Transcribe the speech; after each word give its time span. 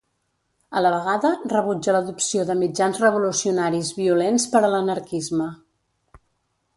A 0.77 0.81
la 0.83 0.91
vegada, 0.93 1.29
rebutja 1.51 1.93
l'adopció 1.95 2.45
de 2.51 2.55
mitjans 2.63 3.01
revolucionaris 3.03 3.93
violents 4.01 4.49
per 4.55 4.63
a 4.63 4.73
l'anarquisme. 4.77 5.51